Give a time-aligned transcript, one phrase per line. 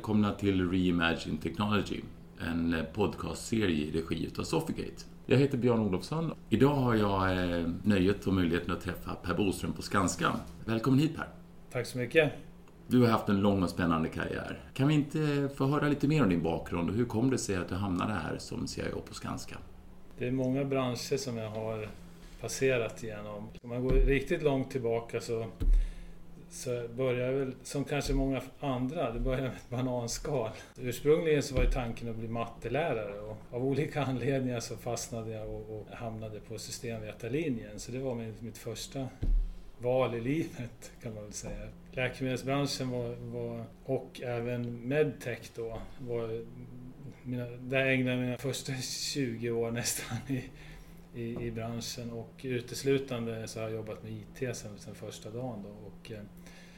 [0.00, 2.00] Välkomna till Reimagine Technology,
[2.38, 5.04] en podcastserie i regi av Sofigate.
[5.26, 6.32] Jag heter Björn Olofsson.
[6.48, 10.32] Idag har jag eh, nöjet och möjligheten att träffa Per Boström på Skanska.
[10.64, 11.28] Välkommen hit Per.
[11.72, 12.32] Tack så mycket.
[12.86, 14.64] Du har haft en lång och spännande karriär.
[14.74, 17.56] Kan vi inte få höra lite mer om din bakgrund och hur kom det sig
[17.56, 19.56] att du hamnade här som CIO på Skanska?
[20.18, 21.88] Det är många branscher som jag har
[22.40, 23.48] passerat igenom.
[23.62, 25.46] Om man går riktigt långt tillbaka så
[26.50, 30.50] så började jag väl, som kanske många andra, det började med ett bananskal.
[30.78, 35.48] Ursprungligen så var ju tanken att bli mattelärare och av olika anledningar så fastnade jag
[35.48, 37.80] och, och hamnade på systemvetarlinjen.
[37.80, 39.08] Så det var mitt, mitt första
[39.78, 41.68] val i livet kan man väl säga.
[41.92, 46.44] Läkemedelsbranschen var, var och även medtech då, var
[47.22, 50.44] mina, där ägnade jag mina första 20 år nästan i,
[51.14, 55.62] i, i branschen och uteslutande så har jag jobbat med IT sedan, sedan första dagen.
[55.62, 55.86] Då.
[55.86, 56.20] Och, eh,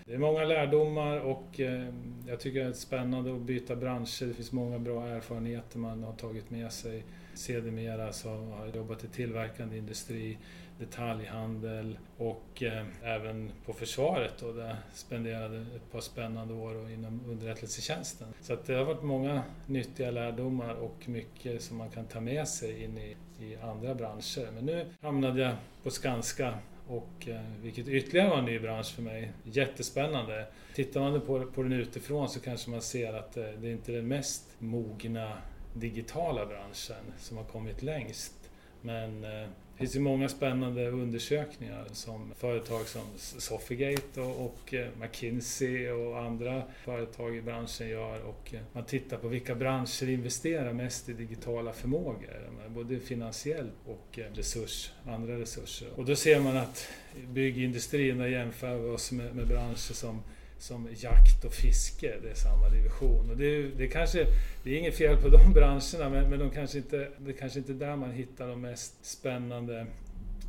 [0.04, 1.88] det är många lärdomar och eh,
[2.26, 4.26] jag tycker det är spännande att byta branscher.
[4.26, 7.04] Det finns många bra erfarenheter man har tagit med sig.
[7.34, 10.38] Sedermera så har jag jobbat i tillverkande industri,
[10.78, 17.20] detaljhandel och eh, även på försvaret då, där jag spenderade ett par spännande år inom
[17.28, 18.28] underrättelsetjänsten.
[18.40, 22.48] Så att det har varit många nyttiga lärdomar och mycket som man kan ta med
[22.48, 24.50] sig in i, i andra branscher.
[24.54, 26.54] Men nu hamnade jag på Skanska
[26.92, 29.32] och eh, vilket ytterligare var en ny bransch för mig.
[29.44, 30.46] Jättespännande.
[30.74, 33.92] Tittar man på, på den utifrån så kanske man ser att eh, det är inte
[33.92, 35.32] är den mest mogna
[35.74, 38.50] digitala branschen som har kommit längst.
[38.80, 39.48] Men eh,
[39.82, 46.62] finns ju många spännande undersökningar som företag som Sofigate och, och eh, McKinsey och andra
[46.84, 51.72] företag i branschen gör och eh, man tittar på vilka branscher investerar mest i digitala
[51.72, 55.88] förmågor, eh, både finansiellt och resurs, andra resurser.
[55.96, 56.88] Och då ser man att
[57.28, 60.22] byggindustrin, där jämför vi oss med, med branscher som
[60.62, 63.30] som jakt och fiske, det är samma division.
[63.30, 64.26] Och det, är, det, kanske,
[64.62, 67.58] det är inget fel på de branscherna men, men de kanske inte, det är kanske
[67.58, 69.86] inte där man hittar de mest spännande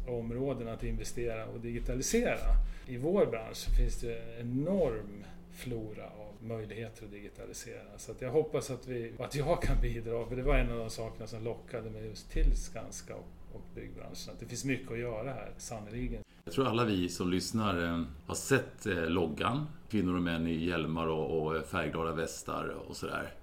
[0.07, 2.39] områdena att investera och digitalisera.
[2.87, 7.97] I vår bransch finns det en enorm flora av möjligheter att digitalisera.
[7.97, 10.77] Så att jag hoppas att, vi, att jag kan bidra, för det var en av
[10.77, 14.33] de sakerna som lockade mig just till Skanska och, och byggbranschen.
[14.33, 16.23] Att det finns mycket att göra här, sannerligen.
[16.45, 19.67] Jag tror alla vi som lyssnar eh, har sett eh, loggan.
[19.93, 23.33] Kvinnor och män i hjälmar och färgglada västar och sådär.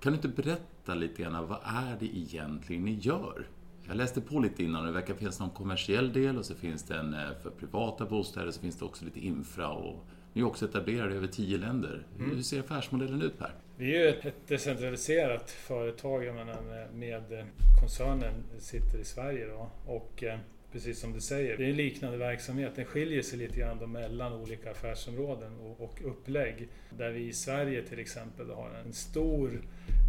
[0.00, 3.46] Kan du inte berätta lite grann, vad är det egentligen ni gör?
[3.86, 6.82] Jag läste på lite innan och det verkar finnas någon kommersiell del och så finns
[6.82, 10.46] det en eh, för privata bostäder, så finns det också lite infra och ni är
[10.46, 12.06] också etablerade i över tio länder.
[12.18, 12.30] Mm.
[12.30, 13.54] Hur ser affärsmodellen ut Per?
[13.76, 17.46] Vi är ju ett decentraliserat företag, menar med
[17.80, 20.24] koncernen sitter i Sverige då och
[20.72, 22.72] precis som du säger, det är en liknande verksamhet.
[22.76, 26.68] Den skiljer sig lite grann mellan olika affärsområden och, och upplägg.
[26.90, 29.62] Där vi i Sverige till exempel har en stor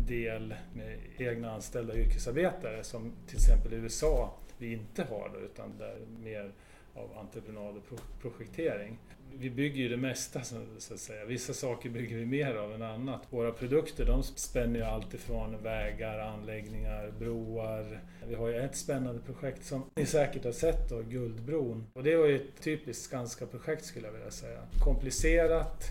[0.08, 5.78] del med egna anställda yrkesarbetare som till exempel i USA vi inte har då, utan
[5.78, 6.52] där mer
[7.00, 8.98] av entreprenad och projektering
[9.38, 10.42] vi bygger ju det mesta
[10.78, 11.26] så att säga.
[11.26, 13.22] Vissa saker bygger vi mer av än annat.
[13.30, 18.02] Våra produkter de spänner ju allt ifrån vägar, anläggningar, broar.
[18.28, 21.88] Vi har ju ett spännande projekt som ni säkert har sett då, Guldbron.
[21.94, 24.60] Och det var ju ett typiskt Skanska-projekt skulle jag vilja säga.
[24.84, 25.84] Komplicerat,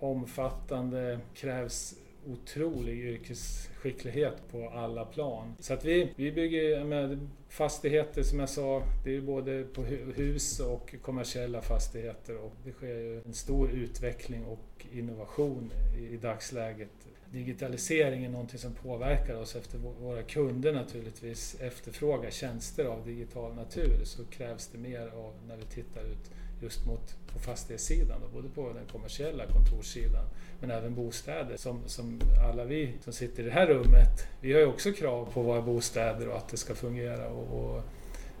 [0.00, 1.94] omfattande, krävs
[2.26, 5.54] otrolig yrkesskicklighet på alla plan.
[5.58, 9.82] Så att vi, vi bygger med fastigheter som jag sa, det är både på
[10.16, 16.16] hus och kommersiella fastigheter och det sker ju en stor utveckling och innovation i, i
[16.16, 16.90] dagsläget.
[17.32, 24.04] Digitalisering är någonting som påverkar oss efter våra kunder naturligtvis efterfrågar tjänster av digital natur
[24.04, 28.48] så krävs det mer av när vi tittar ut just mot på fastighetssidan, då, både
[28.48, 30.24] på den kommersiella kontorssidan
[30.60, 31.56] men även bostäder.
[31.56, 32.20] Som, som
[32.50, 35.62] alla vi som sitter i det här rummet, vi har ju också krav på våra
[35.62, 37.82] bostäder och att det ska fungera och, och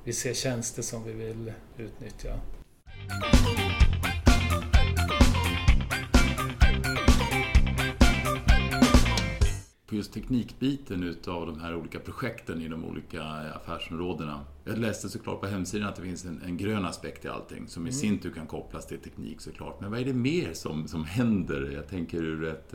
[0.04, 2.40] vi ser tjänster som vi vill utnyttja.
[9.94, 13.22] På just teknikbiten utav de här olika projekten i de olika
[13.54, 14.44] affärsområdena.
[14.64, 17.86] Jag läste såklart på hemsidan att det finns en, en grön aspekt i allting som
[17.86, 17.92] i mm.
[17.92, 19.80] sin tur kan kopplas till teknik såklart.
[19.80, 21.70] Men vad är det mer som, som händer?
[21.74, 22.74] Jag tänker ur ett,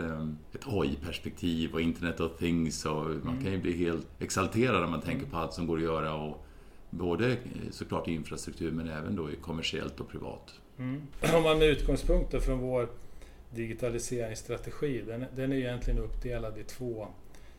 [0.53, 3.21] ett AI-perspektiv och Internet of Things och mm.
[3.23, 6.13] man kan ju bli helt exalterad när man tänker på allt som går att göra
[6.13, 6.45] och
[6.89, 7.37] både
[7.71, 10.53] såklart i infrastruktur men även då i kommersiellt och privat.
[10.77, 11.01] Mm.
[11.35, 12.89] Om man med utgångspunkt från vår
[13.49, 17.07] digitaliseringsstrategi, den, den är egentligen uppdelad i två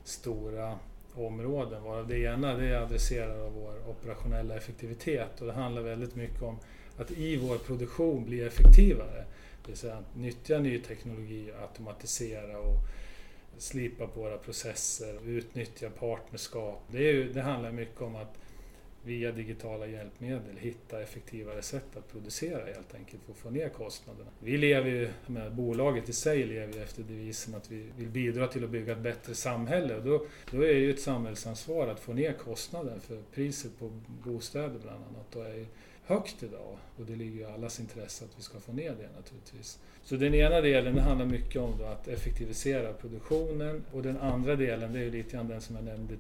[0.05, 0.79] stora
[1.15, 1.83] områden.
[1.83, 6.59] Varav det ena det adresserar av vår operationella effektivitet och det handlar väldigt mycket om
[6.97, 9.25] att i vår produktion bli effektivare.
[9.63, 12.77] Det vill säga att nyttja ny teknologi, automatisera och
[13.59, 16.83] slipa på våra processer, utnyttja partnerskap.
[16.91, 18.39] Det, är ju, det handlar mycket om att
[19.05, 24.31] via digitala hjälpmedel hitta effektivare sätt att producera helt enkelt för att få ner kostnaderna.
[24.41, 28.47] Vi lever ju, med bolaget i sig lever ju efter devisen att vi vill bidra
[28.47, 32.01] till att bygga ett bättre samhälle och då, då är det ju ett samhällsansvar att
[32.01, 33.91] få ner kostnaden för priset på
[34.25, 35.67] bostäder bland annat och är
[36.05, 39.79] högt idag och det ligger i allas intresse att vi ska få ner det naturligtvis.
[40.03, 44.93] Så den ena delen det handlar mycket om att effektivisera produktionen och den andra delen
[44.93, 46.15] det är ju lite grann den som jag nämnde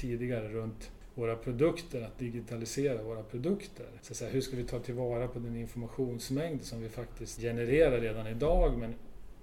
[0.00, 3.86] tidigare runt våra produkter, att digitalisera våra produkter.
[4.02, 8.26] Så, så hur ska vi ta tillvara på den informationsmängd som vi faktiskt genererar redan
[8.26, 8.94] idag men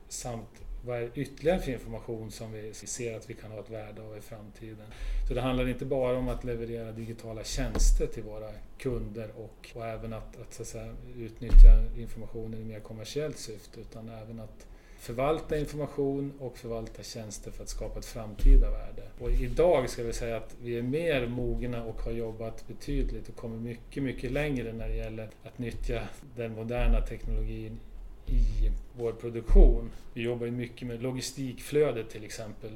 [0.08, 4.02] samt vad är ytterligare för information som vi ser att vi kan ha ett värde
[4.02, 4.88] av i framtiden.
[5.28, 9.86] Så det handlar inte bara om att leverera digitala tjänster till våra kunder och, och
[9.86, 14.68] även att, att, så att säga, utnyttja informationen i mer kommersiellt syfte utan även att
[15.00, 19.04] förvalta information och förvalta tjänster för att skapa ett framtida värde.
[19.20, 23.36] Och idag ska vi säga att vi är mer mogna och har jobbat betydligt och
[23.36, 26.02] kommit mycket, mycket längre när det gäller att nyttja
[26.36, 27.80] den moderna teknologin
[28.26, 29.92] i vår produktion.
[30.14, 32.70] Vi jobbar ju mycket med logistikflödet till exempel.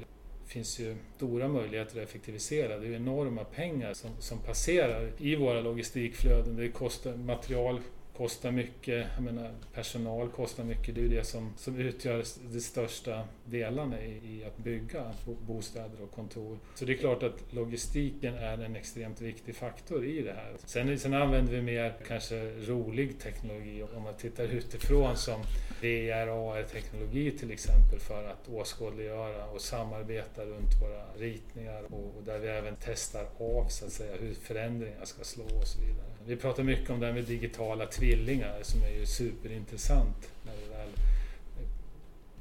[0.44, 2.78] Det finns ju stora möjligheter att effektivisera.
[2.78, 6.56] Det är enorma pengar som, som passerar i våra logistikflöden.
[6.56, 7.80] Det kostar material
[8.22, 10.94] kostar mycket, jag menar, personal kostar mycket.
[10.94, 15.12] Det är ju det som, som utgör de största delarna i, i, att bygga
[15.46, 16.58] bostäder och kontor.
[16.74, 20.52] Så det är klart att logistiken är en extremt viktig faktor i det här.
[20.64, 25.40] Sen, sen använder vi mer kanske rolig teknologi om man tittar utifrån som
[25.80, 32.38] VR, AR-teknologi till exempel för att åskådliggöra och samarbeta runt våra ritningar och, och där
[32.38, 36.11] vi även testar av så att säga hur förändringar ska slå och så vidare.
[36.26, 40.74] Vi pratar mycket om det här med digitala tvillingar som är ju superintressant när vi
[40.74, 40.88] väl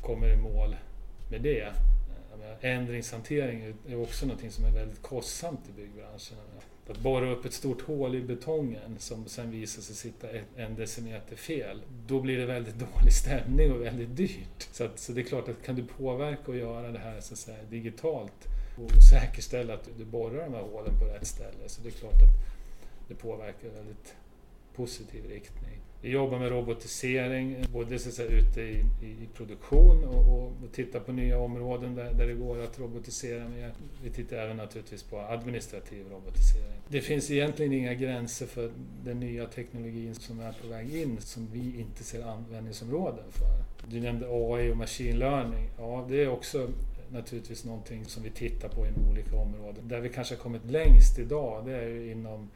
[0.01, 0.75] kommer i mål
[1.31, 1.73] med det.
[2.61, 6.37] Ändringshantering är också något som är väldigt kostsamt i byggbranschen.
[6.89, 11.35] Att borra upp ett stort hål i betongen som sen visar sig sitta en decimeter
[11.35, 14.67] fel, då blir det väldigt dålig stämning och väldigt dyrt.
[14.71, 17.33] Så, att, så det är klart att kan du påverka och göra det här så
[17.33, 18.47] att säga, digitalt
[18.77, 22.13] och säkerställa att du borrar de här hålen på rätt ställe, så det är klart
[22.13, 22.60] att
[23.11, 24.15] det påverkar i väldigt
[24.75, 25.77] positiv riktning.
[26.01, 30.71] Vi jobbar med robotisering, både så att säga, ute i, i, produktion och, och, och
[30.73, 33.71] tittar på nya områden där, där det går att robotisera mer.
[34.03, 36.81] Vi tittar även naturligtvis på administrativ robotisering.
[36.87, 38.71] Det finns egentligen inga gränser för
[39.03, 43.87] den nya teknologin som är på väg in som vi inte ser användningsområden för.
[43.87, 45.69] Du nämnde AI och machine learning.
[45.77, 46.69] Ja, det är också
[47.11, 49.87] naturligtvis någonting som vi tittar på inom olika områden.
[49.87, 52.49] Där vi kanske har kommit längst idag, det är ju inom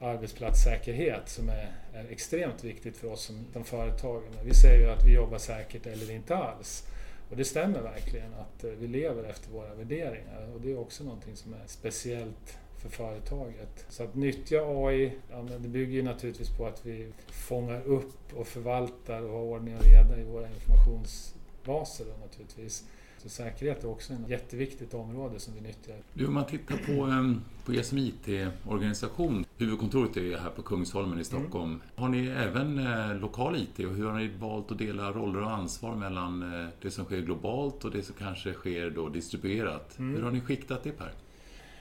[0.00, 4.22] arbetsplatssäkerhet som är, är, extremt viktigt för oss som, de företagen.
[4.44, 6.86] Vi säger ju att vi jobbar säkert eller inte alls.
[7.30, 11.04] Och det stämmer verkligen att eh, vi lever efter våra värderingar och det är också
[11.04, 13.86] någonting som är speciellt för företaget.
[13.88, 18.46] Så att nyttja AI, ja, det bygger ju naturligtvis på att vi fångar upp och
[18.46, 22.84] förvaltar och har ordning och reda i våra informationsbaser då, naturligtvis.
[23.26, 25.96] Så säkerhet är också ett jätteviktigt område som vi nyttjar.
[26.14, 31.12] Du, om man tittar på, ehm, på ESM IT-organisation, huvudkontoret är ju här på Kungsholmen
[31.12, 31.24] i mm.
[31.24, 31.70] Stockholm.
[31.70, 31.80] Mm.
[31.94, 35.50] Har ni även eh, lokal IT och hur har ni valt att dela roller och
[35.50, 39.98] ansvar mellan eh, det som sker globalt och det som kanske sker då distribuerat?
[39.98, 40.16] Mm.
[40.16, 41.12] Hur har ni skiktat det Per?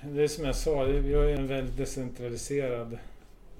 [0.03, 2.97] Det är som jag sa, vi har en väldigt decentraliserad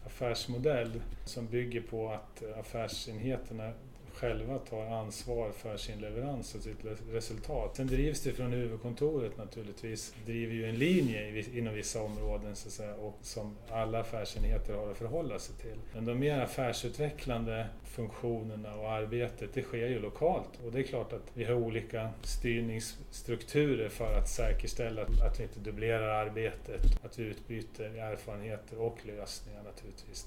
[0.05, 0.91] affärsmodell
[1.25, 3.71] som bygger på att affärsenheterna
[4.15, 6.77] själva tar ansvar för sin leverans och sitt
[7.11, 7.75] resultat.
[7.75, 12.73] Sen drivs det från huvudkontoret naturligtvis, driver ju en linje inom vissa områden så att
[12.73, 15.79] säga, och som alla affärsenheter har att förhålla sig till.
[15.93, 20.49] Men de mer affärsutvecklande funktionerna och arbetet, det sker ju lokalt.
[20.65, 25.59] Och det är klart att vi har olika styrningsstrukturer för att säkerställa att vi inte
[25.59, 30.25] dubblerar arbetet, att vi utbyter erfarenheter och lösningar naturligtvis.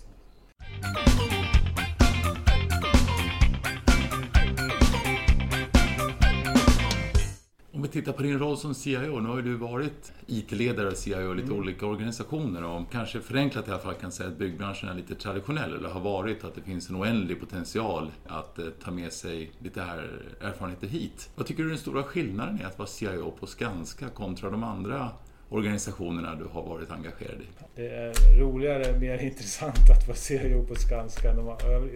[7.79, 10.97] Om vi tittar på din roll som CIO, nu har ju du varit IT-ledare och
[10.97, 11.59] CIO i lite mm.
[11.59, 15.75] olika organisationer och kanske förenklat i alla fall kan säga att byggbranschen är lite traditionell,
[15.75, 19.83] eller har varit, att det finns en oändlig potential att eh, ta med sig lite
[19.83, 21.31] här erfarenheter hit.
[21.35, 24.63] Vad tycker du är den stora skillnaden i att vara CIO på Skanska kontra de
[24.63, 25.11] andra
[25.51, 27.47] organisationerna du har varit engagerad i?
[27.75, 31.49] Det är roligare, mer intressant att vara CEO på Skanska än de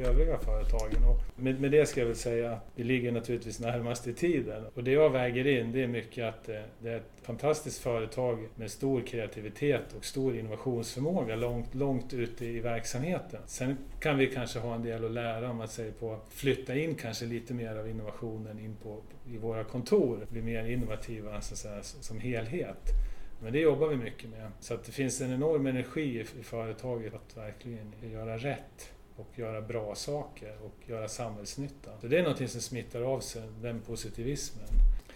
[0.05, 1.05] övriga företagen.
[1.05, 4.65] Och med, med det ska jag väl säga att det ligger naturligtvis närmast i tiden.
[4.75, 8.49] Och det jag väger in det är mycket att eh, det, är ett fantastiskt företag
[8.55, 13.41] med stor kreativitet och stor innovationsförmåga långt, långt ute i verksamheten.
[13.47, 16.95] Sen kan vi kanske ha en del att lära om att säga på flytta in
[16.95, 21.59] kanske lite mer av innovationen in på, i våra kontor, bli mer innovativa så att
[21.59, 22.93] säga, som helhet.
[23.43, 24.51] Men det jobbar vi mycket med.
[24.61, 29.61] Så att det finns en enorm energi i företaget att verkligen göra rätt och göra
[29.61, 31.91] bra saker och göra samhällsnytta.
[32.01, 34.69] Så det är någonting som smittar av sig, den positivismen.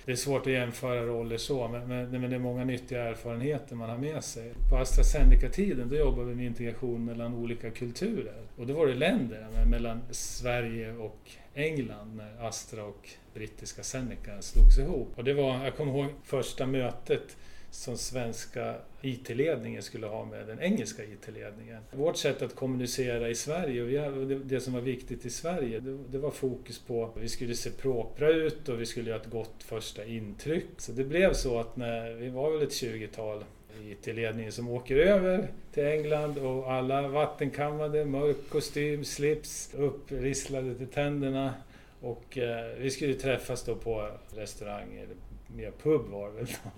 [0.04, 3.76] Det är svårt att jämföra roller så, men, men, men det är många nyttiga erfarenheter
[3.76, 4.52] man har med sig.
[4.70, 8.42] På AstraZeneca-tiden då jobbade vi med integration mellan olika kulturer.
[8.56, 14.78] Och då var det länder, mellan Sverige och England, när Astra och brittiska Zeneca slogs
[14.78, 15.08] ihop.
[15.16, 17.36] Och det var, jag kommer ihåg första mötet
[17.76, 21.82] som svenska IT-ledningen skulle ha med den engelska IT-ledningen.
[21.92, 25.80] Vårt sätt att kommunicera i Sverige och det som var viktigt i Sverige
[26.10, 29.30] det var fokus på att vi skulle se propra ut och vi skulle göra ett
[29.30, 30.66] gott första intryck.
[30.76, 33.44] Så det blev så att när vi var väl ett 20-tal
[33.84, 41.54] IT-ledningen som åker över till England och alla vattenkammade, mörk kostym, slips, upprisslade till tänderna.
[42.00, 45.16] Och eh, vi skulle träffas då på restaurang, eller
[45.56, 46.70] mer pub var det väl då.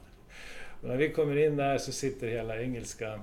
[0.82, 3.20] Och när vi kommer in där så sitter hela engelska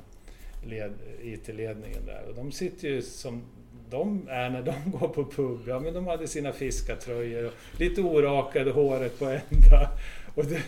[1.22, 3.44] IT-ledningen där och de sitter ju som
[3.90, 5.60] de är när de går på pub.
[5.68, 9.90] Ja, men de hade sina fiskartröjor och lite orakade håret på ända.
[10.36, 10.62] Och det,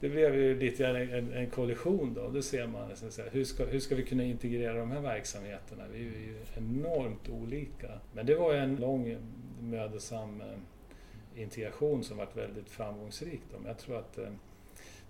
[0.00, 2.30] det blev ju lite en, en kollision då.
[2.30, 5.00] Då ser man liksom så här, hur, ska, hur ska vi kunna integrera de här
[5.00, 5.82] verksamheterna?
[5.92, 7.88] Vi är ju enormt olika.
[8.14, 9.16] Men det var en lång
[9.60, 13.40] mödosam eh, integration som varit väldigt framgångsrik.
[13.52, 13.58] Då.
[13.58, 14.24] Men jag tror att eh,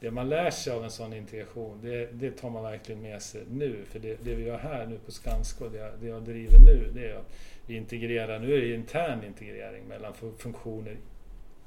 [0.02, 3.42] det man lär sig av en sån integration, det, det tar man verkligen med sig
[3.50, 3.84] nu.
[3.84, 6.90] För det, det vi gör här nu på Skanska och det, det jag driver nu,
[6.94, 7.32] det är att
[7.66, 10.96] vi integrerar, nu är det intern integrering mellan funktioner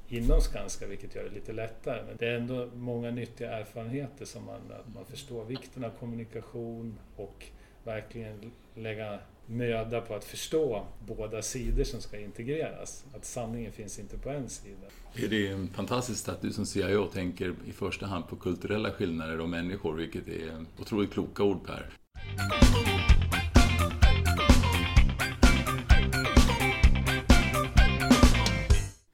[0.08, 2.02] inom Skanska, vilket gör det lite lättare.
[2.06, 6.98] Men det är ändå många nyttiga erfarenheter som man, att man förstår vikten av kommunikation
[7.16, 7.46] och
[7.84, 13.04] verkligen lägga möda på att förstå båda sidor som ska integreras.
[13.16, 14.86] Att sanningen finns inte på en sida.
[15.14, 19.48] Är det fantastiskt att du som CIO tänker i första hand på kulturella skillnader och
[19.48, 21.90] människor, vilket är otroligt kloka ord Per.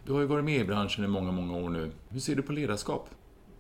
[0.05, 1.91] Du har ju varit med i branschen i många, många år nu.
[2.09, 3.09] Hur ser du på ledarskap?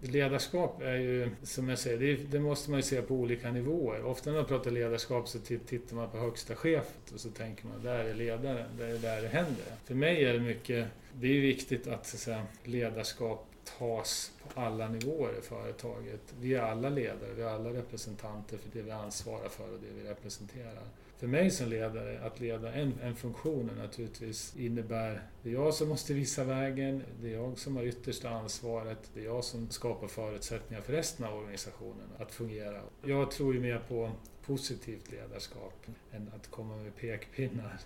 [0.04, 4.04] Ledarskap är ju, som jag säger, det, det, måste man ju se på olika nivåer.
[4.04, 7.82] Ofta när man pratar ledarskap så tittar man på högsta chefet och så tänker man,
[7.82, 9.64] där är ledaren, det är där det händer.
[9.84, 13.46] För mig är det mycket, det är ju viktigt att, så att säga, ledarskap
[13.78, 16.34] tas på alla nivåer i företaget.
[16.40, 20.02] Vi är alla ledare, vi är alla representanter för det vi ansvarar för och det
[20.02, 20.82] vi representerar
[21.22, 25.88] för mig som ledare, att leda en, en funktion naturligtvis innebär, det är jag som
[25.88, 30.08] måste visa vägen, det är jag som har yttersta ansvaret, det är jag som skapar
[30.08, 32.80] förutsättningar för resten av organisationen att fungera.
[33.02, 34.10] Jag tror ju mer på
[34.46, 37.78] positivt ledarskap än att komma med pekpinnar.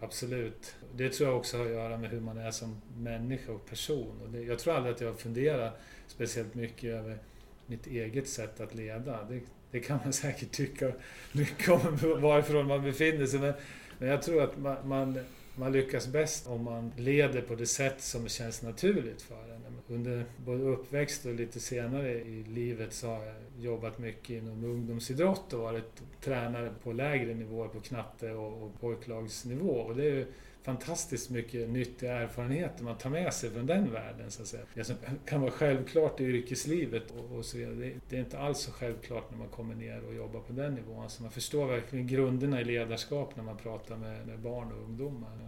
[0.00, 0.74] Absolut.
[0.94, 4.20] Det tror jag också har att göra med hur man är som människa och person.
[4.24, 5.72] Och det, jag tror aldrig att jag funderar
[6.06, 7.18] speciellt mycket över
[7.66, 9.24] mitt eget sätt att leda.
[9.24, 9.40] Det,
[9.76, 10.92] det kan man säkert tycka
[11.32, 13.40] mycket om varifrån man befinner sig.
[13.40, 13.54] Men,
[13.98, 15.18] men jag tror att man, man,
[15.54, 19.65] man, lyckas bäst om man leder på det sätt som känns naturligt för en.
[19.88, 25.52] Under både uppväxt och lite senare i livet så har jag jobbat mycket inom ungdomsidrott
[25.52, 29.70] och varit tränare på lägre nivåer, på knatte och, och pojklagsnivå.
[29.70, 30.26] Och det är ju
[30.62, 34.30] fantastiskt mycket nyttiga erfarenheter man tar med sig från den världen.
[34.30, 34.62] Så att säga.
[34.74, 38.58] Det som kan vara självklart i yrkeslivet och, och så vidare, det, är inte alls
[38.58, 41.02] så självklart när man kommer ner och jobbar på den nivån.
[41.02, 45.38] Alltså man förstår verkligen grunderna i ledarskap när man pratar med, med barn och ungdomar.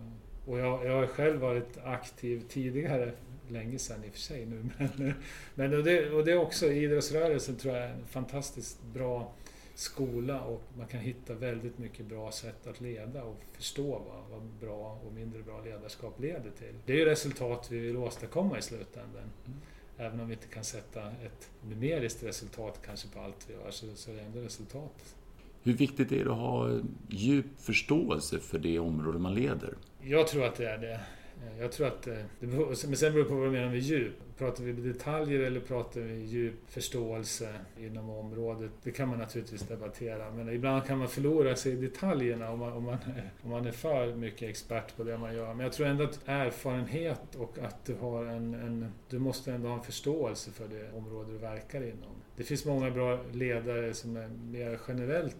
[0.47, 3.13] Och jag, jag har själv varit aktiv tidigare
[3.51, 4.65] länge sedan i och för sig nu.
[4.97, 5.15] Men,
[5.55, 9.33] men och, det, och det är också idrottsrörelsen tror jag är en fantastiskt bra
[9.75, 14.43] skola och man kan hitta väldigt mycket bra sätt att leda och förstå vad, vad
[14.61, 16.75] bra och mindre bra ledarskap leder till.
[16.87, 19.31] Det är ju resultat vi vill åstadkomma i slutändan.
[19.47, 19.59] Mm.
[19.99, 23.87] Även om vi inte kan sätta ett numeriskt resultat kanske på allt vi gör så,
[23.95, 25.17] så är det ändå resultat.
[25.63, 29.75] Hur viktigt är det att ha djup förståelse för det område man leder?
[30.03, 31.01] Jag tror att det är det.
[31.43, 32.07] Eh, jag tror att...
[32.07, 34.15] Eh, det beror, men sen beror det på vad du menar med djup.
[34.39, 38.71] Pratar vi detaljer eller pratar vi djup förståelse inom området?
[38.83, 40.31] Det kan man naturligtvis debattera.
[40.31, 42.97] Men ibland kan man förlora sig i detaljerna om man, om man,
[43.43, 45.55] om man är för mycket expert på det man gör.
[45.55, 48.93] Men jag tror ändå att erfarenhet och att du har en, en...
[49.09, 52.23] Du måste ändå ha en förståelse för det område du verkar inom.
[52.37, 55.37] Det finns många bra ledare som är mer generellt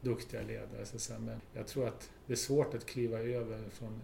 [0.00, 0.84] duktiga ledare.
[0.84, 4.02] Så men jag tror att det är svårt att kliva över från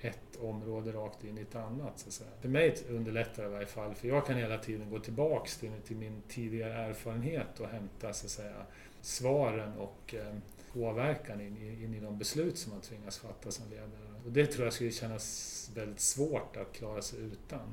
[0.00, 1.98] ett område rakt in i ett annat.
[1.98, 2.30] Så att säga.
[2.40, 5.70] För mig underlättar det i varje fall, för jag kan hela tiden gå tillbaks till,
[5.86, 8.66] till min tidigare erfarenhet och hämta så att säga,
[9.00, 10.34] svaren och eh,
[10.72, 13.88] påverkan in, in, i de beslut som man tvingas fatta som ledare.
[14.24, 17.72] Och det tror jag skulle kännas väldigt svårt att klara sig utan.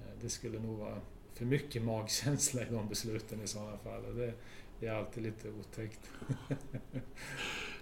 [0.00, 1.00] Eh, det skulle nog vara
[1.34, 4.04] för mycket magkänsla i de besluten i sådana fall.
[4.04, 4.32] Och det,
[4.80, 6.00] det är alltid lite otäckt.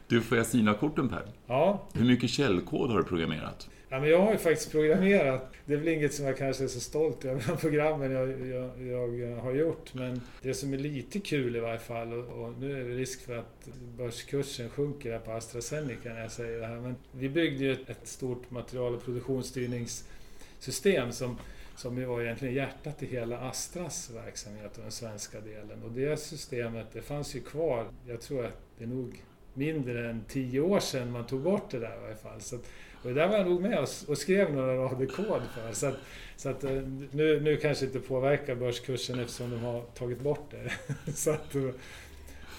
[0.08, 1.22] Du, får jag syna korten Per?
[1.46, 1.88] Ja.
[1.94, 3.68] Hur mycket källkod har du programmerat?
[3.88, 5.52] Ja, men jag har ju faktiskt programmerat.
[5.64, 8.80] Det är väl inget som jag kanske är så stolt över, de programmen jag, jag,
[9.20, 9.94] jag, har gjort.
[9.94, 13.26] Men det som är lite kul i varje fall, och, och nu är det risk
[13.26, 16.80] för att börskursen sjunker här på AstraZeneca när jag säger det här.
[16.80, 21.36] Men vi byggde ju ett, ett stort material och produktionsstyrningssystem som
[21.76, 25.82] som ju var egentligen hjärtat i hela Astras verksamhet och den svenska delen.
[25.82, 29.24] Och det systemet, det fanns ju kvar, jag tror att det är nog
[29.56, 32.40] mindre än tio år sedan man tog bort det där i varje fall.
[32.40, 32.62] Så att,
[33.02, 35.72] och det där var jag nog med och, skrev några rader kod för.
[35.72, 35.96] Så att,
[36.36, 36.70] så att eh,
[37.10, 40.72] nu, nu kanske inte påverkar börskursen eftersom de har tagit bort det.
[41.12, 41.54] så att,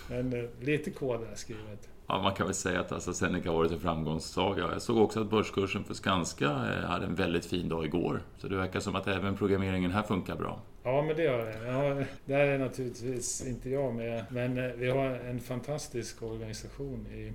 [0.09, 1.89] men eh, lite kod har jag skrivit.
[2.07, 4.69] Ja, man kan väl säga att alltså, AstraZeneca har varit en framgångssaga.
[4.71, 8.21] Jag såg också att börskursen för Skanska eh, hade en väldigt fin dag igår.
[8.37, 10.59] Så det verkar som att även programmeringen här funkar bra.
[10.88, 11.67] Ja, men det gör det.
[11.67, 14.25] Ja, där är naturligtvis inte jag med.
[14.29, 17.34] Men eh, vi har en fantastisk organisation i,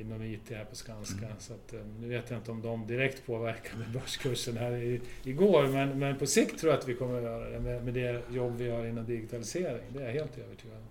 [0.00, 1.26] inom IT här på Skanska.
[1.26, 1.38] Mm.
[1.38, 5.66] Så att, eh, nu vet jag inte om de direkt påverkade börskursen här i, igår.
[5.66, 8.22] Men, men på sikt tror jag att vi kommer att göra det med, med det
[8.30, 9.82] jobb vi har inom digitalisering.
[9.88, 10.84] Det är jag helt övertygad om.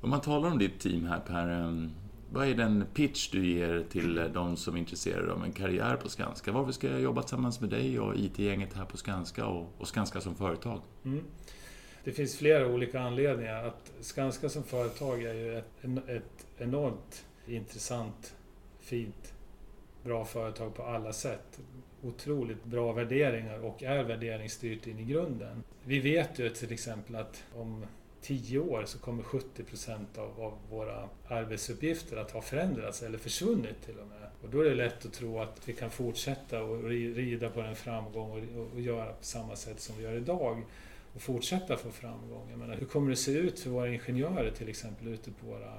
[0.00, 1.90] Om man talar om ditt team här Per, ehm,
[2.32, 6.08] vad är den pitch du ger till de som är intresserade av en karriär på
[6.08, 6.52] Skanska?
[6.52, 10.20] Varför ska jag jobba tillsammans med dig och IT-gänget här på Skanska och, och Skanska
[10.20, 10.80] som företag?
[11.04, 11.24] Mm.
[12.04, 13.64] Det finns flera olika anledningar.
[13.64, 18.34] Att Skanska som företag är ju ett, ett enormt intressant,
[18.80, 19.34] fint,
[20.04, 21.60] bra företag på alla sätt.
[22.02, 25.62] Otroligt bra värderingar och är värderingsstyrt in i grunden.
[25.84, 27.84] Vi vet ju till exempel att om
[28.28, 33.82] tio år så kommer 70 procent av, av, våra arbetsuppgifter att ha förändrats eller försvunnit
[33.84, 34.28] till och med.
[34.42, 37.76] Och då är det lätt att tro att vi kan fortsätta och rida på en
[37.76, 40.62] framgång och, och, och göra på samma sätt som vi gör idag
[41.14, 42.50] och fortsätta få framgång.
[42.50, 45.72] Jag menar, hur kommer det se ut för våra ingenjörer till exempel ute på våra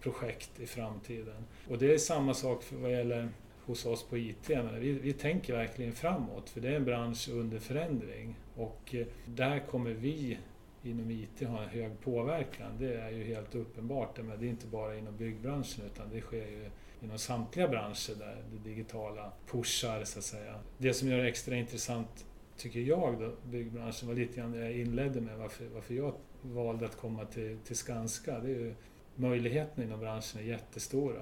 [0.00, 1.44] projekt i framtiden?
[1.68, 3.28] Och det är samma sak för vad gäller
[3.64, 4.48] hos oss på IT.
[4.48, 9.06] Menar, vi, vi tänker verkligen framåt för det är en bransch under förändring och eh,
[9.26, 10.38] där kommer vi
[10.82, 12.72] inom IT har en hög påverkan.
[12.78, 14.18] Det är ju helt uppenbart.
[14.18, 16.70] Men det är inte bara inom byggbranschen utan det sker ju
[17.02, 20.54] inom samtliga branscher där det digitala pushar så att säga.
[20.78, 24.72] Det som gör det extra intressant tycker jag då, byggbranschen var lite grann det jag
[24.72, 28.38] inledde med varför, varför jag valde att komma till, till Skanska.
[28.38, 28.74] Det är ju
[29.14, 31.20] möjligheterna inom branschen är jättestora.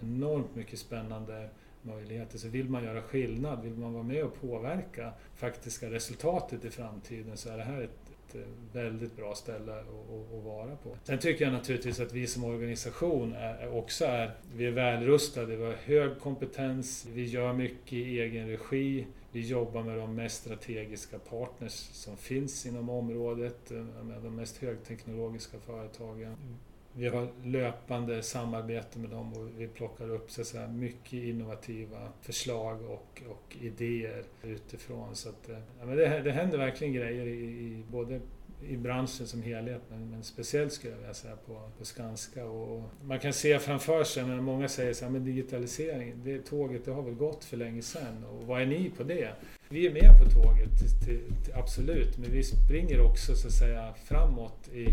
[0.00, 1.48] Enormt mycket spännande
[1.82, 2.38] möjligheter.
[2.38, 7.36] Så vill man göra skillnad, vill man vara med och påverka faktiska resultatet i framtiden
[7.36, 8.05] så är det här ett ett
[8.36, 9.86] Eh, väldigt bra ställe att,
[10.38, 10.96] att, vara på.
[11.04, 15.64] Sen tycker jag naturligtvis att vi som organisation är, också är, vi är välrustade, vi
[15.64, 21.18] har hög kompetens, vi gör mycket i egen regi, vi jobbar med de mest strategiska
[21.18, 26.36] partners som finns inom området, eh, med de mest högteknologiska företagen.
[26.98, 32.08] Vi har löpande samarbete med dem och vi plockar upp så att säga, mycket innovativa
[32.20, 35.16] förslag och, och idéer utifrån.
[35.16, 38.20] Så att, eh, ja, men det, det händer verkligen grejer i, i både
[38.68, 42.44] i branschen som helhet, men, men speciellt skulle jag vilja säga på, på Skanska.
[42.44, 46.84] Och man kan se framför sig, men många säger så här, men digitalisering, det tåget
[46.84, 49.30] det har väl gått för länge sedan och vad är ni på det?
[49.68, 51.06] Vi är med på tåget, till,
[51.44, 54.86] till, absolut, men vi springer också så att säga framåt i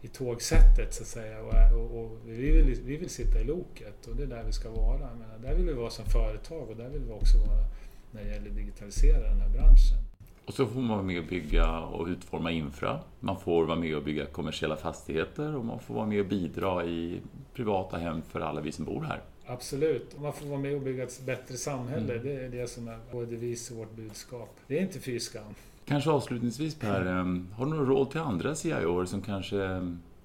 [0.00, 1.42] i tågsättet så att säga.
[1.42, 4.52] Och, och, och, vi, vill, vi vill sitta i loket och det är där vi
[4.52, 5.00] ska vara.
[5.00, 7.64] Jag där vill vi vara som företag och där vill vi också vara
[8.10, 10.06] när det gäller att digitalisera den här branschen.
[10.44, 13.00] Och så får man vara med och bygga och utforma infra.
[13.20, 16.84] Man får vara med och bygga kommersiella fastigheter och man får vara med och bidra
[16.84, 17.20] i
[17.54, 19.22] privata hem för alla vi som bor här.
[19.46, 20.20] Absolut.
[20.20, 22.12] Man får vara med och bygga ett bättre samhälle.
[22.12, 22.26] Mm.
[22.26, 24.56] Det är det som är både vis och vårt budskap.
[24.66, 25.54] Det är inte fy skam.
[25.88, 27.04] Kanske avslutningsvis Per,
[27.52, 29.56] har du några råd till andra CIO som kanske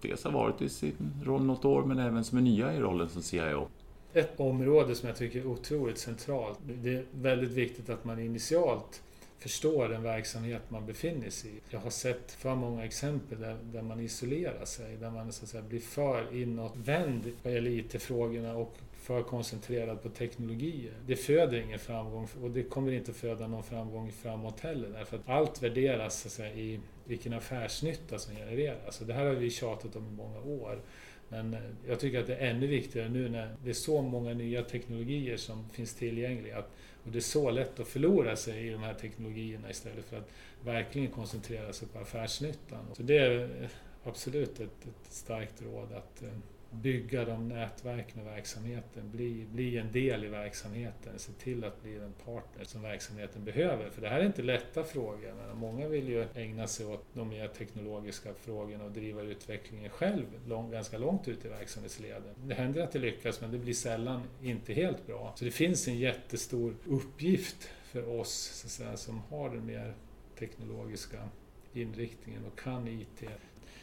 [0.01, 3.09] dels har varit i sin roll något år men även som är nya i rollen
[3.09, 3.67] som CIO.
[4.13, 6.59] Ett område som jag tycker är otroligt centralt.
[6.63, 9.01] Det är väldigt viktigt att man initialt
[9.41, 11.53] förstår den verksamhet man befinner sig i.
[11.69, 15.49] Jag har sett för många exempel där, där man isolerar sig, där man så att
[15.49, 20.93] säga, blir för inåtvänd vad gäller IT-frågorna och för koncentrerad på teknologier.
[21.07, 25.29] Det föder ingen framgång och det kommer inte föda någon framgång framåt heller därför att
[25.29, 29.01] allt värderas så att säga, i vilken affärsnytta som genereras.
[29.01, 30.81] Och det här har vi tjatat om i många år.
[31.29, 34.33] Men eh, jag tycker att det är ännu viktigare nu när det är så många
[34.33, 36.63] nya teknologier som finns tillgängliga.
[37.03, 40.29] Och det är så lätt att förlora sig i de här teknologierna istället för att
[40.63, 42.85] verkligen koncentrera sig på affärsnyttan.
[42.93, 43.69] Så det är
[44.03, 46.29] absolut ett, ett starkt råd att eh,
[46.71, 51.93] bygga de nätverken och verksamheten, bli, bli en del i verksamheten, se till att bli
[51.93, 53.89] den partner som verksamheten behöver.
[53.89, 55.33] För det här är inte lätta frågor.
[55.47, 60.25] Men många vill ju ägna sig åt de mer teknologiska frågorna och driva utvecklingen själv
[60.47, 62.35] lång, ganska långt ut i verksamhetsleden.
[62.43, 65.33] Det händer att det lyckas men det blir sällan inte helt bra.
[65.35, 69.93] Så det finns en jättestor uppgift för oss så att säga, som har den mer
[70.39, 71.29] teknologiska
[71.73, 73.23] inriktningen och kan IT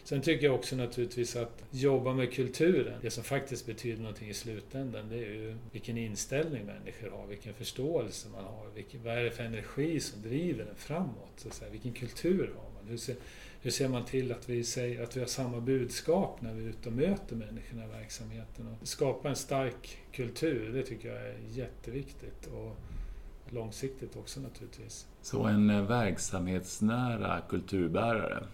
[0.08, 4.34] Sen tycker jag också naturligtvis att jobba med kulturen, det som faktiskt betyder någonting i
[4.34, 9.24] slutändan, det är ju vilken inställning människor har, vilken förståelse man har, vilken, vad är
[9.24, 11.32] det för energi som driver en framåt?
[11.36, 11.70] Så att säga.
[11.70, 12.90] Vilken kultur har man?
[12.90, 13.16] Hur ser,
[13.60, 16.68] hur ser man till att vi, säger, att vi har samma budskap när vi är
[16.68, 18.76] ute och möter människorna i verksamheten?
[18.80, 22.46] Och skapa en stark kultur, det tycker jag är jätteviktigt.
[22.46, 22.76] Och
[23.50, 25.06] långsiktigt också naturligtvis.
[25.22, 28.44] Så en eh, verksamhetsnära kulturbärare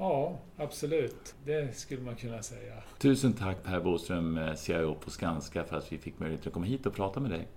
[0.00, 1.34] Ja, absolut.
[1.44, 2.74] Det skulle man kunna säga.
[2.98, 6.66] Tusen tack Per Boström, eh, CIO på Skanska, för att vi fick möjlighet att komma
[6.66, 7.48] hit och prata med dig.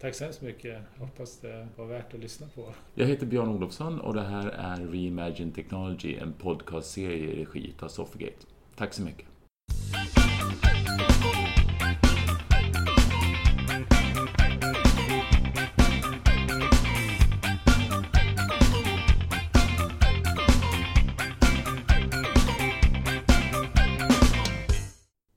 [0.00, 0.82] Tack så hemskt mycket.
[0.98, 2.74] Hoppas det var värt att lyssna på.
[2.94, 7.88] Jag heter Björn Olofsson och det här är Reimagine Technology, en podcastserie i regi av
[7.88, 8.46] Sofigate.
[8.76, 9.26] Tack så mycket.